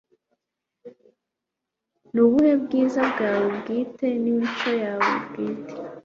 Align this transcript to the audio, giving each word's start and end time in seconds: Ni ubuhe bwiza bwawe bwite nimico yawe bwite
Ni 2.13 2.19
ubuhe 2.25 2.53
bwiza 2.63 3.01
bwawe 3.11 3.45
bwite 3.57 4.07
nimico 4.21 4.69
yawe 4.83 5.09
bwite 5.25 5.73